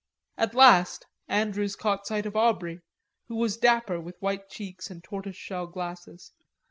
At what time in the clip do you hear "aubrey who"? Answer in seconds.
2.35-3.35